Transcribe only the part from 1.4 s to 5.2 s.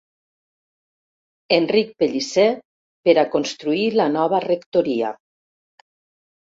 Enric Pellicer per a construir la nova rectoria.